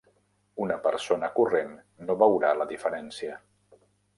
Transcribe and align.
Una 0.63 0.77
persona 0.85 1.29
corrent 1.35 1.75
no 2.07 2.17
veurà 2.25 2.57
la 2.63 2.69
diferència. 2.73 3.41